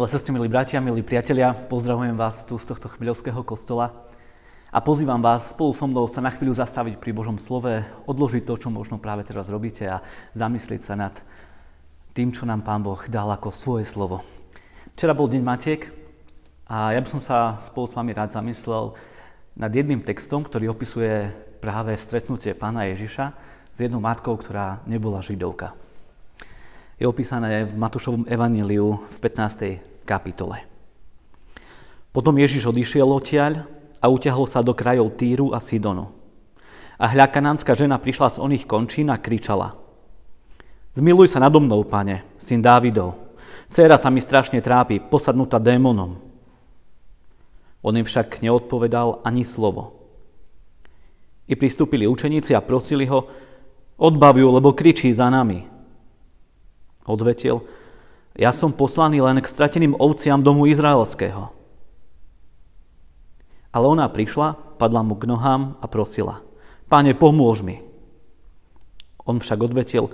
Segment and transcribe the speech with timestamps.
[0.00, 4.08] Milé sestry, milí bratia, milí priatelia, pozdravujem vás tu z tohto chvíľovského kostola
[4.72, 8.56] a pozývam vás spolu so mnou sa na chvíľu zastaviť pri Božom slove, odložiť to,
[8.56, 10.00] čo možno práve teraz robíte a
[10.32, 11.12] zamyslieť sa nad
[12.16, 14.24] tým, čo nám Pán Boh dal ako svoje slovo.
[14.96, 15.92] Včera bol deň Matiek
[16.64, 18.96] a ja by som sa spolu s vami rád zamyslel
[19.52, 21.28] nad jedným textom, ktorý opisuje
[21.60, 23.36] práve stretnutie Pána Ježiša
[23.68, 25.76] s jednou matkou, ktorá nebola židovka
[27.00, 29.89] je opísané v Matúšovom evaníliu v 15.
[30.10, 30.66] kapitole.
[32.10, 33.62] Potom Ježiš odišiel odtiaľ
[34.02, 36.10] a utiahol sa do krajov Týru a Sidonu.
[36.98, 39.78] A hľa kanánska žena prišla z oných končín a kričala.
[40.90, 43.14] Zmiluj sa nado mnou, pane, syn Dávidov.
[43.70, 46.18] Céra sa mi strašne trápi, posadnutá démonom.
[47.86, 49.94] On im však neodpovedal ani slovo.
[51.46, 53.30] I pristúpili učeníci a prosili ho,
[53.96, 55.62] odbav lebo kričí za nami.
[57.06, 57.62] Odvetil,
[58.40, 61.52] ja som poslaný len k strateným ovciam domu izraelského.
[63.70, 66.40] Ale ona prišla, padla mu k nohám a prosila,
[66.90, 67.84] Pane, pomôž mi.
[69.22, 70.10] On však odvetil,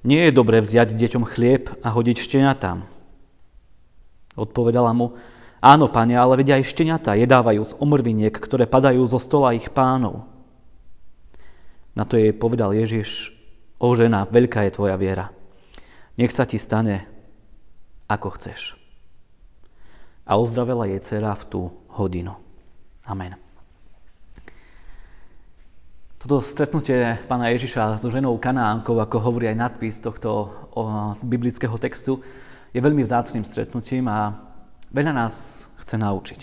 [0.00, 2.88] nie je dobre vziať deťom chlieb a hodiť šteniatám.
[4.38, 5.18] Odpovedala mu,
[5.60, 10.24] áno, pane, ale vedia aj šteniatá jedávajú z omrviniek, ktoré padajú zo stola ich pánov.
[11.92, 13.36] Na to jej povedal Ježiš,
[13.76, 15.34] o žena, veľká je tvoja viera.
[16.16, 17.04] Nech sa ti stane,
[18.06, 18.78] ako chceš.
[20.26, 21.60] A ozdravela jej dcera v tú
[21.94, 22.34] hodinu.
[23.06, 23.38] Amen.
[26.18, 30.50] Toto stretnutie pána Ježiša so ženou Kanánkou, ako hovorí aj nadpis tohto
[31.22, 32.18] biblického textu,
[32.74, 34.34] je veľmi vzácným stretnutím a
[34.90, 36.40] veľa nás chce naučiť.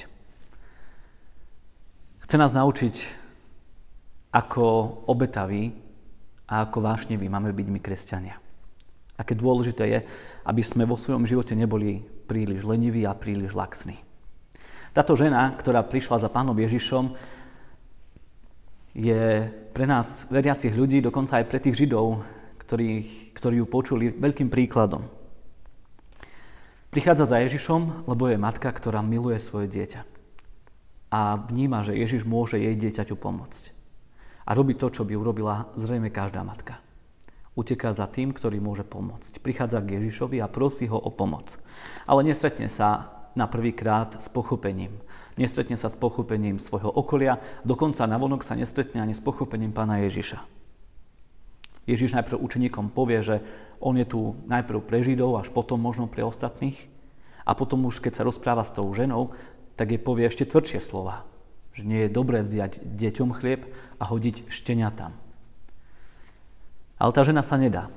[2.23, 2.95] Chce nás naučiť,
[4.31, 4.63] ako
[5.11, 5.75] obetaví
[6.47, 8.42] a ako vášneví máme byť my kresťania.
[9.13, 9.99] Aké dôležité je,
[10.49, 14.01] aby sme vo svojom živote neboli príliš leniví a príliš laxní.
[14.93, 17.13] Táto žena, ktorá prišla za pánom Ježišom,
[18.93, 22.21] je pre nás, veriacich ľudí, dokonca aj pre tých Židov,
[22.61, 22.89] ktorí,
[23.33, 25.01] ktorí ju počuli, veľkým príkladom.
[26.93, 30.05] Prichádza za Ježišom, lebo je matka, ktorá miluje svoje dieťa.
[31.09, 33.73] A vníma, že Ježiš môže jej dieťaťu pomôcť.
[34.45, 36.82] A robí to, čo by urobila zrejme každá matka
[37.53, 39.39] uteká za tým, ktorý môže pomôcť.
[39.39, 41.61] Prichádza k Ježišovi a prosí ho o pomoc.
[42.09, 44.93] Ale nestretne sa na prvýkrát s pochopením.
[45.37, 50.37] Nestretne sa s pochopením svojho okolia, dokonca navonok sa nestretne ani s pochopením pána Ježiša.
[51.89, 53.41] Ježiš najprv učeníkom povie, že
[53.83, 56.77] on je tu najprv pre Židov, až potom možno pre ostatných.
[57.43, 59.35] A potom už, keď sa rozpráva s tou ženou,
[59.75, 61.27] tak jej povie ešte tvrdšie slova.
[61.75, 63.67] Že nie je dobré vziať deťom chlieb
[63.99, 65.22] a hodiť šteniatám.
[67.03, 67.91] Ale tá žena sa nedá.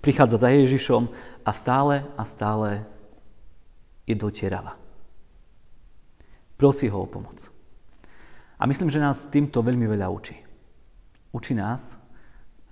[0.00, 1.12] Prichádza za Ježišom
[1.44, 2.88] a stále a stále
[4.08, 4.80] je dotierava.
[6.56, 7.52] Prosí ho o pomoc.
[8.56, 10.32] A myslím, že nás týmto veľmi veľa učí.
[11.36, 12.00] Učí nás,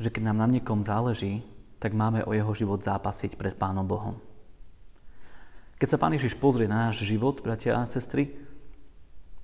[0.01, 1.45] že keď nám na niekom záleží,
[1.77, 4.17] tak máme o jeho život zápasiť pred Pánom Bohom.
[5.77, 8.33] Keď sa Pán Ježiš pozrie na náš život, bratia a sestry,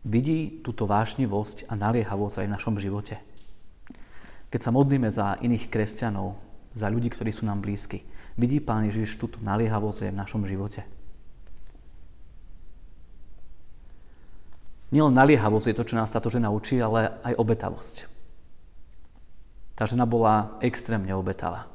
[0.06, 3.20] vidí túto vášnivosť a naliehavosť aj v našom živote.
[4.48, 6.40] Keď sa modlíme za iných kresťanov,
[6.72, 8.00] za ľudí, ktorí sú nám blízki,
[8.40, 10.88] vidí Pán Ježiš túto naliehavosť aj v našom živote?
[14.88, 18.08] Nielen naliehavosť je to, čo nás táto žena učí, ale aj obetavosť.
[19.76, 21.68] Tá žena bola extrémne obetavá.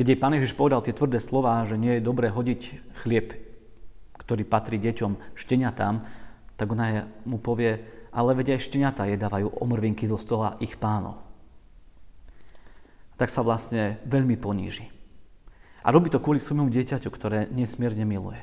[0.00, 3.36] Keď jej Pán Ježiš povedal tie tvrdé slova, že nie je dobré hodiť chlieb,
[4.16, 6.00] ktorý patrí deťom, šteniatám,
[6.56, 11.29] tak ona mu povie, ale vedia aj šteniatá jedávajú omrvinky zo stola ich pánov
[13.20, 14.88] tak sa vlastne veľmi poníži.
[15.84, 18.40] A robí to kvôli svojmu dieťaťu, ktoré nesmierne miluje.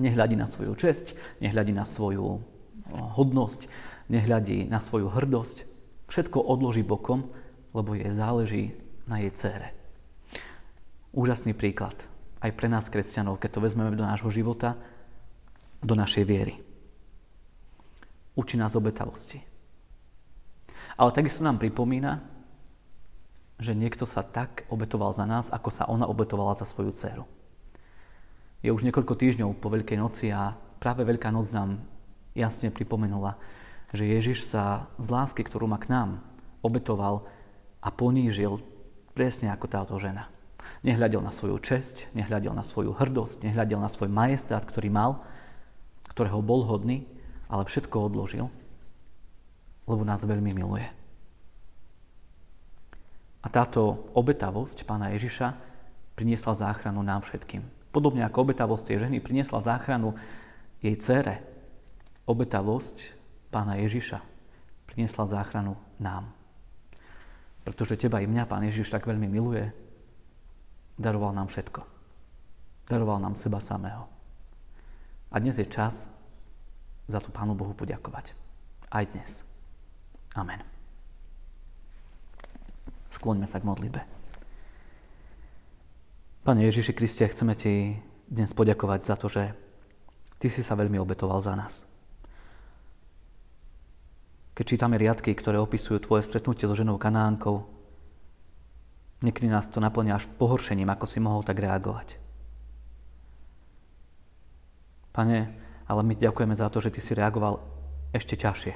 [0.00, 1.12] Nehľadí na svoju česť,
[1.44, 2.40] nehľadí na svoju
[2.88, 3.68] hodnosť,
[4.08, 5.68] nehľadí na svoju hrdosť.
[6.08, 7.28] Všetko odloží bokom,
[7.76, 8.72] lebo jej záleží
[9.04, 9.76] na jej cére.
[11.12, 12.08] Úžasný príklad
[12.40, 14.80] aj pre nás, kresťanov, keď to vezmeme do nášho života,
[15.84, 16.56] do našej viery.
[18.32, 19.44] Učí nás obetavosti.
[20.96, 22.33] Ale takisto nám pripomína,
[23.64, 27.24] že niekto sa tak obetoval za nás, ako sa ona obetovala za svoju dceru.
[28.60, 31.80] Je už niekoľko týždňov po Veľkej noci a práve Veľká noc nám
[32.36, 33.40] jasne pripomenula,
[33.96, 36.20] že Ježiš sa z lásky, ktorú má k nám,
[36.60, 37.24] obetoval
[37.80, 38.60] a ponížil
[39.16, 40.28] presne ako táto žena.
[40.80, 45.20] Nehľadel na svoju česť, nehľadel na svoju hrdosť, nehľadel na svoj majestát, ktorý mal,
[46.08, 47.04] ktorého bol hodný,
[47.52, 48.48] ale všetko odložil,
[49.84, 51.03] lebo nás veľmi miluje.
[53.44, 55.52] A táto obetavosť pána Ježiša
[56.16, 57.60] priniesla záchranu nám všetkým.
[57.92, 60.16] Podobne ako obetavosť tej ženy priniesla záchranu
[60.80, 61.44] jej cére,
[62.24, 63.12] obetavosť
[63.52, 64.18] pána Ježiša
[64.88, 66.32] priniesla záchranu nám.
[67.68, 69.68] Pretože teba i mňa pán Ježiš tak veľmi miluje,
[70.96, 71.84] daroval nám všetko.
[72.88, 74.08] Daroval nám seba samého.
[75.32, 76.12] A dnes je čas
[77.08, 78.36] za to Pánu Bohu poďakovať.
[78.92, 79.42] Aj dnes.
[80.36, 80.73] Amen.
[83.14, 84.02] Skloňme sa k modlitbe.
[86.42, 87.94] Pane Ježiši Kriste, chceme Ti
[88.26, 89.54] dnes poďakovať za to, že
[90.42, 91.86] Ty si sa veľmi obetoval za nás.
[94.58, 97.62] Keď čítame riadky, ktoré opisujú Tvoje stretnutie so ženou Kanánkou,
[99.22, 102.18] niekedy nás to naplňa až pohoršením, ako si mohol tak reagovať.
[105.14, 105.38] Pane,
[105.86, 107.62] ale my ďakujeme za to, že Ty si reagoval
[108.10, 108.74] ešte ťažšie.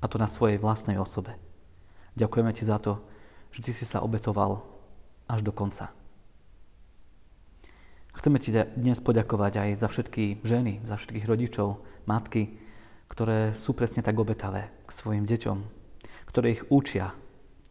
[0.00, 1.51] A to na svojej vlastnej osobe.
[2.16, 3.00] Ďakujeme Ti za to,
[3.52, 4.60] že Ty si sa obetoval
[5.28, 5.92] až do konca.
[8.12, 12.60] Chceme ti dnes poďakovať aj za všetky ženy, za všetkých rodičov, matky,
[13.08, 15.58] ktoré sú presne tak obetavé k svojim deťom,
[16.28, 17.16] ktoré ich učia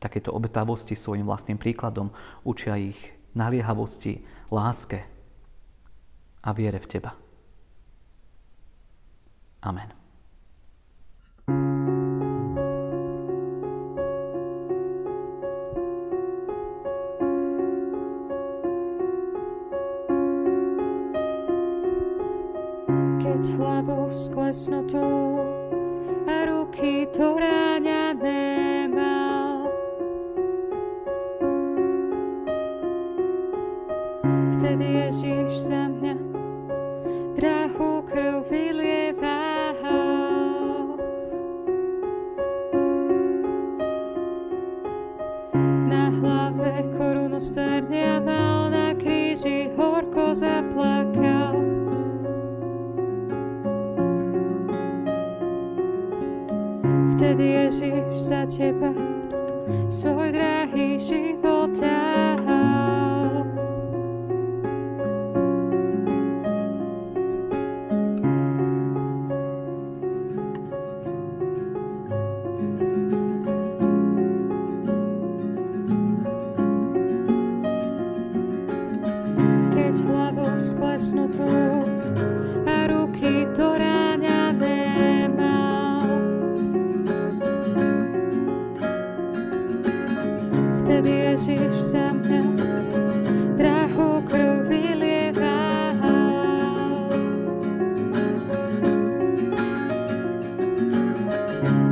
[0.01, 2.09] takéto obetavosti svojim vlastným príkladom,
[2.41, 5.05] učia ich naliehavosti, láske
[6.41, 7.13] a viere v Teba.
[9.61, 10.00] Amen.
[24.61, 25.41] Sklesnutú
[26.29, 29.65] a ruky to ráňané mal.
[34.53, 36.13] Vtedy Ježiš za mňa
[37.33, 39.81] drahú krv vylieval.
[45.89, 51.30] Na hlave korunu starnia mal, na kríži horko zaplakal.
[57.21, 58.89] Vtedy Ježiš za teba
[59.94, 63.45] svoj drahý život ťahal.
[79.77, 81.90] Keď hlavou sklesnutú
[90.91, 92.43] vtedy Ježiš za mňa
[93.55, 95.95] drahú krv vylieval.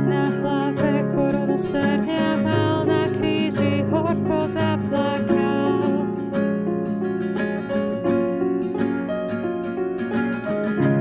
[0.04, 6.04] Na hlave korunu strnia mal, na kríži horko zaplakal.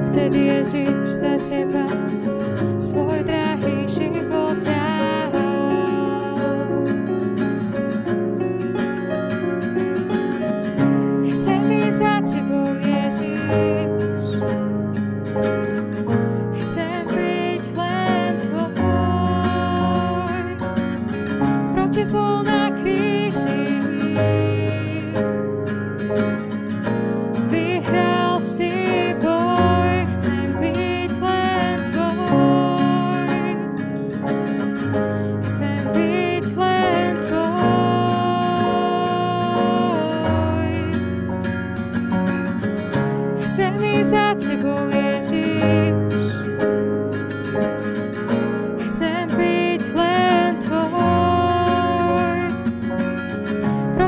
[0.07, 1.88] Vtedy Ježiš za teba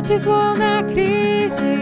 [0.02, 1.78] proti zlo na kríži.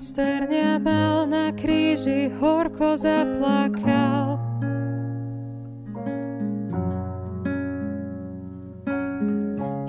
[0.00, 4.38] Strnia mal, na kríži horko zaplakal.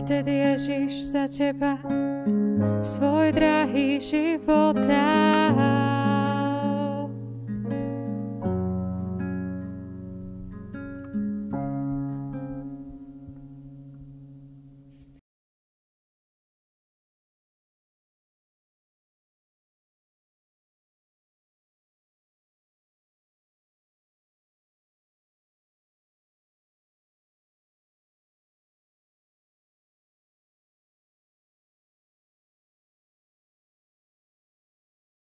[0.03, 1.79] Vtedy Ježiš za teba
[2.83, 5.92] svoj drahý život dal.